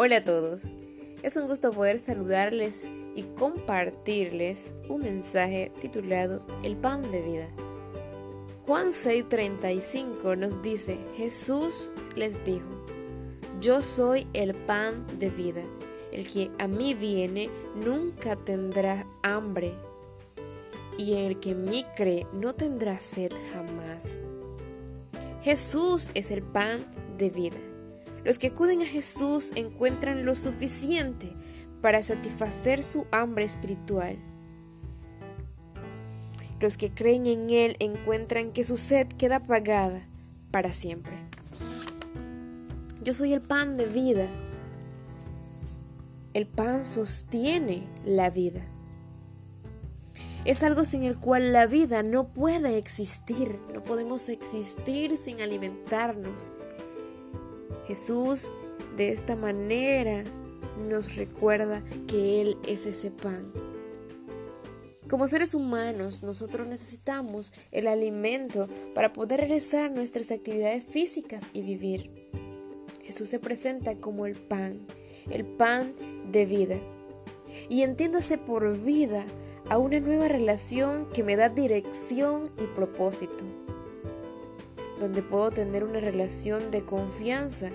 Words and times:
Hola 0.00 0.18
a 0.18 0.20
todos. 0.22 0.66
Es 1.24 1.34
un 1.34 1.48
gusto 1.48 1.72
poder 1.72 1.98
saludarles 1.98 2.88
y 3.16 3.24
compartirles 3.36 4.72
un 4.88 5.02
mensaje 5.02 5.72
titulado 5.80 6.40
El 6.62 6.76
pan 6.76 7.10
de 7.10 7.20
vida. 7.20 7.48
Juan 8.64 8.92
6:35 8.92 10.36
nos 10.36 10.62
dice, 10.62 10.96
Jesús 11.16 11.90
les 12.14 12.44
dijo, 12.44 12.68
yo 13.60 13.82
soy 13.82 14.24
el 14.34 14.54
pan 14.54 15.04
de 15.18 15.30
vida. 15.30 15.62
El 16.12 16.28
que 16.28 16.48
a 16.60 16.68
mí 16.68 16.94
viene 16.94 17.50
nunca 17.84 18.36
tendrá 18.36 19.04
hambre 19.24 19.72
y 20.96 21.14
el 21.14 21.40
que 21.40 21.50
en 21.50 21.64
mí 21.64 21.84
cree 21.96 22.24
no 22.34 22.52
tendrá 22.52 23.00
sed 23.00 23.32
jamás. 23.52 24.20
Jesús 25.42 26.10
es 26.14 26.30
el 26.30 26.42
pan 26.42 26.86
de 27.18 27.30
vida. 27.30 27.56
Los 28.24 28.38
que 28.38 28.48
acuden 28.48 28.82
a 28.82 28.86
Jesús 28.86 29.52
encuentran 29.54 30.24
lo 30.24 30.36
suficiente 30.36 31.32
para 31.80 32.02
satisfacer 32.02 32.82
su 32.82 33.06
hambre 33.10 33.44
espiritual. 33.44 34.16
Los 36.60 36.76
que 36.76 36.90
creen 36.90 37.26
en 37.26 37.50
Él 37.50 37.76
encuentran 37.78 38.52
que 38.52 38.64
su 38.64 38.78
sed 38.78 39.06
queda 39.06 39.36
apagada 39.36 40.00
para 40.50 40.72
siempre. 40.72 41.12
Yo 43.04 43.14
soy 43.14 43.32
el 43.32 43.40
pan 43.40 43.76
de 43.76 43.86
vida. 43.86 44.26
El 46.34 46.46
pan 46.46 46.84
sostiene 46.84 47.82
la 48.04 48.28
vida. 48.30 48.60
Es 50.44 50.62
algo 50.62 50.84
sin 50.84 51.04
el 51.04 51.16
cual 51.16 51.52
la 51.52 51.66
vida 51.66 52.02
no 52.02 52.24
puede 52.24 52.78
existir. 52.78 53.54
No 53.72 53.82
podemos 53.82 54.28
existir 54.28 55.16
sin 55.16 55.40
alimentarnos. 55.40 56.50
Jesús 57.88 58.50
de 58.98 59.08
esta 59.08 59.34
manera 59.34 60.22
nos 60.90 61.16
recuerda 61.16 61.82
que 62.06 62.42
Él 62.42 62.58
es 62.66 62.84
ese 62.84 63.10
pan. 63.10 63.42
Como 65.08 65.26
seres 65.26 65.54
humanos, 65.54 66.22
nosotros 66.22 66.66
necesitamos 66.66 67.50
el 67.72 67.86
alimento 67.86 68.68
para 68.94 69.14
poder 69.14 69.40
realizar 69.40 69.90
nuestras 69.90 70.30
actividades 70.30 70.84
físicas 70.84 71.44
y 71.54 71.62
vivir. 71.62 72.10
Jesús 73.04 73.30
se 73.30 73.38
presenta 73.38 73.94
como 73.94 74.26
el 74.26 74.34
pan, 74.34 74.78
el 75.30 75.46
pan 75.46 75.90
de 76.30 76.44
vida. 76.44 76.76
Y 77.70 77.84
entiéndase 77.84 78.36
por 78.36 78.76
vida 78.76 79.24
a 79.70 79.78
una 79.78 79.98
nueva 79.98 80.28
relación 80.28 81.06
que 81.14 81.22
me 81.22 81.36
da 81.36 81.48
dirección 81.48 82.50
y 82.58 82.66
propósito 82.76 83.44
donde 84.98 85.22
puedo 85.22 85.50
tener 85.50 85.84
una 85.84 86.00
relación 86.00 86.70
de 86.70 86.82
confianza 86.82 87.70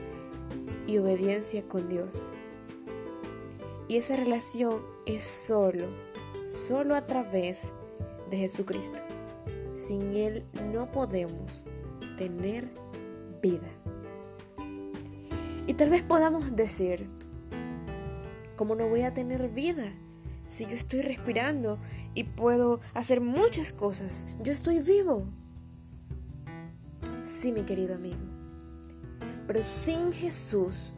y 0.94 1.00
obediencia 1.00 1.64
con 1.64 1.90
Dios. 1.90 2.32
Y 3.88 3.98
esa 3.98 4.16
relación 4.16 4.80
es 5.08 5.26
solo, 5.26 5.88
solo 6.48 6.96
a 6.96 7.02
través 7.02 7.70
de 8.30 8.38
Jesucristo. 8.38 9.02
Sin 9.76 10.16
Él 10.16 10.44
no 10.72 10.86
podemos 10.92 11.64
tener 12.18 12.66
vida. 13.42 13.68
Y 15.66 15.74
tal 15.74 15.90
vez 15.90 16.04
podamos 16.04 16.56
decir, 16.56 17.08
¿cómo 18.56 18.76
no 18.76 18.88
voy 18.88 19.02
a 19.02 19.14
tener 19.16 19.50
vida? 19.50 19.92
Si 20.48 20.66
yo 20.66 20.74
estoy 20.74 21.02
respirando 21.02 21.80
y 22.14 22.26
puedo 22.26 22.80
hacer 22.94 23.20
muchas 23.20 23.74
cosas, 23.74 24.28
yo 24.44 24.54
estoy 24.54 24.80
vivo. 24.80 25.26
Sí, 27.28 27.52
mi 27.52 27.64
querido 27.64 27.96
amigo. 27.96 28.43
Pero 29.48 29.64
sin 29.64 30.14
Jesús 30.14 30.94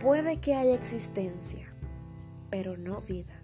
puede 0.00 0.38
que 0.40 0.54
haya 0.54 0.74
existencia, 0.74 1.66
pero 2.50 2.76
no 2.76 3.00
vida. 3.02 3.34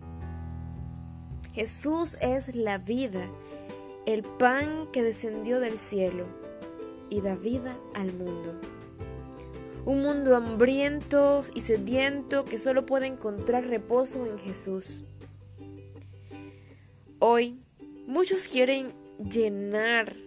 Jesús 1.54 2.16
es 2.20 2.54
la 2.56 2.78
vida, 2.78 3.24
el 4.06 4.22
pan 4.22 4.88
que 4.92 5.02
descendió 5.02 5.60
del 5.60 5.78
cielo 5.78 6.24
y 7.10 7.20
da 7.20 7.36
vida 7.36 7.76
al 7.94 8.12
mundo. 8.12 8.52
Un 9.84 10.02
mundo 10.02 10.34
hambriento 10.34 11.42
y 11.54 11.60
sediento 11.60 12.44
que 12.44 12.58
solo 12.58 12.86
puede 12.86 13.06
encontrar 13.06 13.66
reposo 13.66 14.26
en 14.26 14.38
Jesús. 14.38 15.04
Hoy 17.18 17.62
muchos 18.06 18.48
quieren 18.48 18.90
llenar 19.30 20.23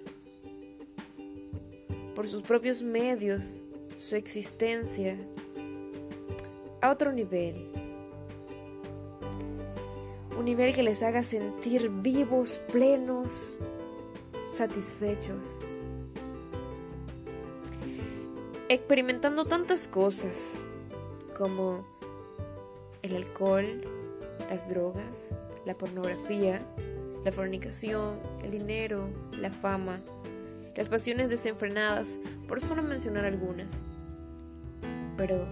por 2.17 2.27
sus 2.27 2.41
propios 2.41 2.81
medios 2.81 3.43
su 3.99 4.15
existencia 4.15 5.15
a 6.81 6.89
otro 6.89 7.11
nivel. 7.11 7.53
Un 10.35 10.45
nivel 10.45 10.73
que 10.73 10.81
les 10.81 11.03
haga 11.03 11.21
sentir 11.21 11.91
vivos, 12.01 12.59
plenos, 12.71 13.59
satisfechos. 14.51 15.59
Experimentando 18.67 19.45
tantas 19.45 19.87
cosas 19.87 20.57
como 21.37 21.85
el 23.03 23.15
alcohol, 23.15 23.67
las 24.49 24.67
drogas, 24.69 25.27
la 25.67 25.75
pornografía, 25.75 26.59
la 27.23 27.31
fornicación, 27.31 28.17
el 28.43 28.49
dinero, 28.49 29.07
la 29.39 29.51
fama, 29.51 29.99
las 30.77 30.87
pasiones 30.87 31.29
desenfrenadas, 31.29 32.19
por 32.47 32.61
solo 32.61 32.83
mencionar 32.83 33.25
algunas. 33.25 33.81
Pero 35.17 35.43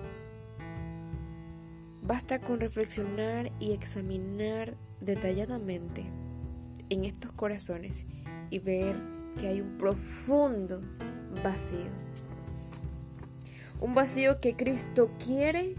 basta 2.04 2.40
con 2.40 2.60
reflexionar 2.60 3.52
y 3.60 3.74
examinar 3.74 4.74
detalladamente 5.02 6.06
en 6.90 7.04
estos 7.04 7.32
corazones 7.32 8.06
y 8.52 8.60
ver 8.60 8.96
que 9.40 9.48
hay 9.48 9.62
un 9.62 9.78
profundo 9.80 10.80
vacío. 11.44 11.90
Un 13.82 13.96
vacío 13.96 14.40
que 14.40 14.56
Cristo 14.56 15.10
quiere 15.26 15.74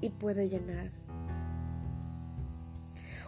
y 0.00 0.10
puede 0.10 0.48
llenar. 0.48 0.88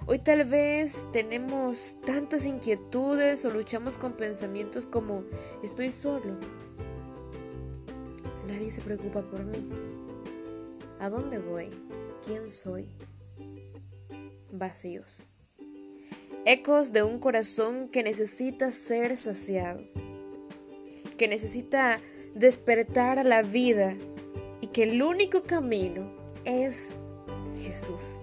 Hoy 0.09 0.21
tal 0.21 0.45
vez 0.45 1.05
tenemos 1.13 1.97
tantas 2.07 2.47
inquietudes 2.47 3.45
o 3.45 3.51
luchamos 3.51 3.97
con 3.97 4.13
pensamientos 4.13 4.85
como 4.85 5.25
estoy 5.65 5.91
solo. 5.91 6.33
Nadie 8.47 8.71
se 8.71 8.83
preocupa 8.83 9.23
por 9.23 9.43
mí. 9.43 9.69
¿A 11.01 11.09
dónde 11.09 11.41
voy? 11.41 11.67
¿Quién 12.25 12.53
soy? 12.53 12.87
Vacíos. 14.53 15.23
Ecos 16.45 16.93
de 16.93 17.03
un 17.03 17.19
corazón 17.19 17.89
que 17.89 18.05
necesita 18.05 18.71
ser 18.71 19.17
saciado, 19.17 19.81
que 21.19 21.27
necesita 21.27 21.99
despertar 22.37 23.19
a 23.19 23.25
la 23.25 23.43
vida 23.43 23.97
y 24.61 24.69
que 24.69 24.85
el 24.85 25.03
único 25.03 25.43
camino 25.43 26.09
es 26.45 26.93
Jesús. 27.61 28.16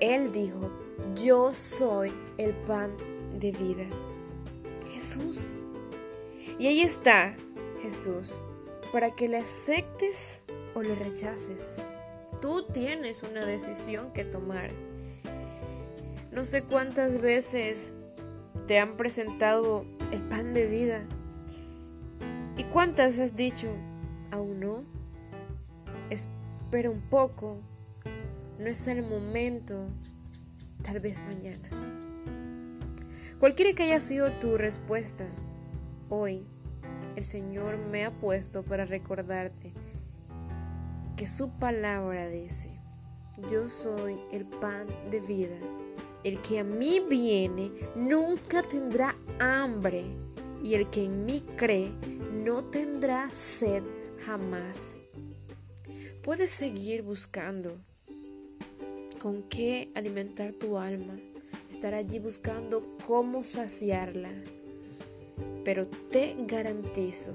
Él 0.00 0.32
dijo, 0.32 0.70
yo 1.16 1.52
soy 1.52 2.12
el 2.36 2.52
pan 2.52 2.90
de 3.40 3.52
vida. 3.52 3.84
Jesús. 4.92 5.52
Y 6.58 6.66
ahí 6.66 6.80
está 6.80 7.34
Jesús, 7.82 8.32
para 8.92 9.10
que 9.10 9.28
le 9.28 9.38
aceptes 9.38 10.42
o 10.74 10.82
le 10.82 10.94
rechaces. 10.94 11.76
Tú 12.40 12.62
tienes 12.62 13.22
una 13.22 13.44
decisión 13.44 14.12
que 14.12 14.24
tomar. 14.24 14.70
No 16.32 16.44
sé 16.44 16.62
cuántas 16.62 17.20
veces 17.20 17.94
te 18.66 18.78
han 18.78 18.96
presentado 18.96 19.84
el 20.12 20.20
pan 20.20 20.54
de 20.54 20.66
vida. 20.66 21.02
¿Y 22.56 22.64
cuántas 22.64 23.18
has 23.18 23.36
dicho, 23.36 23.68
aún 24.30 24.60
no? 24.60 24.82
Espera 26.10 26.90
un 26.90 27.00
poco, 27.08 27.56
no 28.58 28.66
es 28.66 28.88
el 28.88 29.02
momento, 29.02 29.74
tal 30.84 31.00
vez 31.00 31.18
mañana. 31.20 31.68
Cualquiera 33.38 33.72
que 33.72 33.84
haya 33.84 34.00
sido 34.00 34.32
tu 34.32 34.56
respuesta, 34.56 35.24
hoy 36.08 36.42
el 37.14 37.24
Señor 37.24 37.76
me 37.90 38.04
ha 38.04 38.10
puesto 38.10 38.64
para 38.64 38.84
recordarte 38.84 39.72
que 41.16 41.28
su 41.28 41.50
palabra 41.58 42.28
dice, 42.28 42.68
yo 43.50 43.68
soy 43.68 44.16
el 44.32 44.44
pan 44.44 44.86
de 45.10 45.20
vida. 45.20 45.56
El 46.24 46.40
que 46.42 46.58
a 46.58 46.64
mí 46.64 47.00
viene 47.08 47.70
nunca 47.94 48.62
tendrá 48.64 49.14
hambre 49.38 50.04
y 50.64 50.74
el 50.74 50.90
que 50.90 51.04
en 51.04 51.24
mí 51.24 51.44
cree 51.56 51.92
no 52.44 52.64
tendrá 52.64 53.30
sed 53.30 53.84
jamás. 54.26 54.94
Puedes 56.24 56.50
seguir 56.50 57.02
buscando 57.02 57.72
con 59.18 59.42
qué 59.42 59.88
alimentar 59.94 60.52
tu 60.52 60.78
alma, 60.78 61.14
estar 61.72 61.94
allí 61.94 62.18
buscando 62.18 62.82
cómo 63.06 63.44
saciarla. 63.44 64.30
Pero 65.64 65.86
te 66.10 66.34
garantizo 66.46 67.32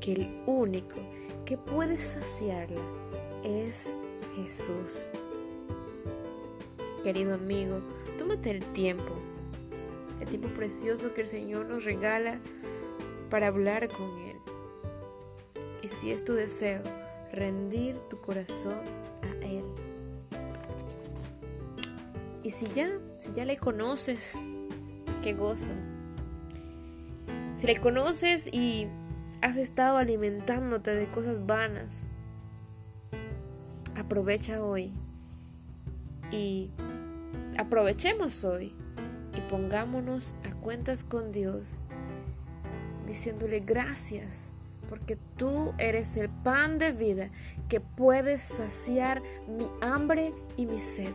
que 0.00 0.12
el 0.12 0.28
único 0.46 1.00
que 1.46 1.56
puede 1.56 1.98
saciarla 1.98 2.80
es 3.44 3.90
Jesús. 4.36 5.10
Querido 7.02 7.34
amigo, 7.34 7.80
tómate 8.18 8.50
el 8.50 8.64
tiempo, 8.72 9.14
el 10.20 10.28
tiempo 10.28 10.48
precioso 10.48 11.14
que 11.14 11.22
el 11.22 11.28
Señor 11.28 11.66
nos 11.66 11.84
regala 11.84 12.38
para 13.30 13.48
hablar 13.48 13.88
con 13.88 14.06
Él. 14.20 14.36
Y 15.82 15.88
si 15.88 16.10
es 16.10 16.24
tu 16.24 16.34
deseo, 16.34 16.82
rendir 17.32 17.96
tu 18.10 18.20
corazón 18.20 18.78
a 19.22 19.46
Él. 19.46 19.87
Y 22.48 22.50
si 22.50 22.66
ya, 22.74 22.88
si 23.18 23.34
ya 23.34 23.44
le 23.44 23.58
conoces, 23.58 24.38
qué 25.22 25.34
gozo. 25.34 25.68
Si 27.60 27.66
le 27.66 27.78
conoces 27.78 28.46
y 28.46 28.86
has 29.42 29.58
estado 29.58 29.98
alimentándote 29.98 30.94
de 30.94 31.04
cosas 31.08 31.44
vanas, 31.44 32.04
aprovecha 33.98 34.64
hoy 34.64 34.90
y 36.32 36.70
aprovechemos 37.58 38.42
hoy 38.44 38.72
y 39.36 39.40
pongámonos 39.50 40.34
a 40.50 40.54
cuentas 40.62 41.04
con 41.04 41.32
Dios, 41.32 41.76
diciéndole 43.06 43.60
gracias, 43.60 44.54
porque 44.88 45.18
tú 45.36 45.74
eres 45.76 46.16
el 46.16 46.30
pan 46.30 46.78
de 46.78 46.92
vida 46.92 47.28
que 47.68 47.80
puedes 47.80 48.40
saciar 48.40 49.20
mi 49.48 49.66
hambre 49.82 50.32
y 50.56 50.64
mi 50.64 50.80
sed. 50.80 51.12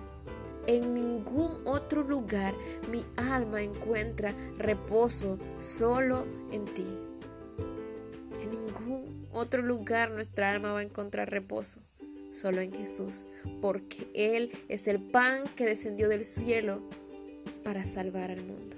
En 0.68 0.94
ningún 0.94 1.51
otro 1.65 2.04
lugar 2.04 2.54
mi 2.89 3.04
alma 3.18 3.62
encuentra 3.62 4.33
reposo 4.57 5.38
solo 5.62 6.25
en 6.51 6.65
ti. 6.74 6.86
En 8.42 8.51
ningún 8.51 9.27
otro 9.33 9.62
lugar 9.62 10.12
nuestra 10.12 10.51
alma 10.51 10.71
va 10.71 10.80
a 10.80 10.83
encontrar 10.83 11.30
reposo 11.30 11.81
solo 12.33 12.62
en 12.62 12.71
Jesús, 12.71 13.27
porque 13.62 14.07
Él 14.15 14.51
es 14.69 14.88
el 14.88 15.00
pan 15.00 15.44
que 15.56 15.65
descendió 15.65 16.10
del 16.10 16.25
cielo 16.25 16.81
para 17.63 17.86
salvar 17.86 18.31
al 18.31 18.42
mundo. 18.42 18.73